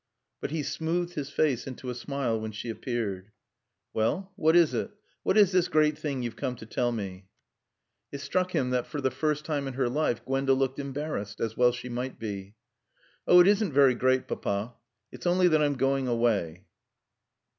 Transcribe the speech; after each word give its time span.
But 0.39 0.49
he 0.49 0.63
smoothed 0.63 1.13
his 1.13 1.29
face 1.29 1.67
into 1.67 1.91
a 1.91 1.93
smile 1.93 2.39
when 2.41 2.51
she 2.51 2.71
appeared. 2.71 3.29
"Well, 3.93 4.33
what 4.35 4.55
is 4.55 4.73
it? 4.73 4.89
What 5.21 5.37
is 5.37 5.51
this 5.51 5.67
great 5.67 5.95
thing 5.95 6.23
you've 6.23 6.35
come 6.35 6.55
to 6.55 6.65
tell 6.65 6.91
me?" 6.91 7.27
It 8.11 8.17
struck 8.19 8.55
him 8.55 8.71
that 8.71 8.87
for 8.87 8.99
the 8.99 9.11
first 9.11 9.45
time 9.45 9.67
in 9.67 9.75
her 9.75 9.87
life 9.89 10.25
Gwenda 10.25 10.55
looked 10.55 10.79
embarrassed; 10.79 11.39
as 11.39 11.55
well 11.55 11.71
she 11.71 11.87
might 11.87 12.17
be. 12.17 12.55
"Oh 13.27 13.41
it 13.41 13.47
isn't 13.47 13.73
very 13.73 13.93
great, 13.93 14.27
Papa. 14.27 14.73
It's 15.11 15.27
only 15.27 15.47
that 15.49 15.61
I'm 15.61 15.75
going 15.75 16.07
away." 16.07 16.65